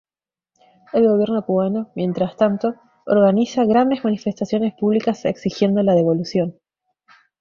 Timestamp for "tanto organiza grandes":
2.35-4.03